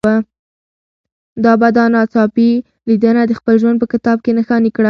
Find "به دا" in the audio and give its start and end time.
1.59-1.85